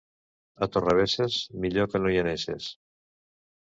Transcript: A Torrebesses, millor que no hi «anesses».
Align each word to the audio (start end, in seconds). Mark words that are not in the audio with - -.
A 0.65 0.67
Torrebesses, 0.77 1.37
millor 1.67 1.89
que 1.93 2.05
no 2.05 2.17
hi 2.17 2.21
«anesses». 2.27 2.75